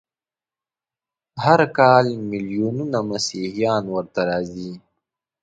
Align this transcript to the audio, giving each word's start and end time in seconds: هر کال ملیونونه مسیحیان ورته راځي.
هر 1.43 1.61
کال 1.77 2.05
ملیونونه 2.29 2.99
مسیحیان 3.11 3.83
ورته 3.95 4.21
راځي. 4.29 4.71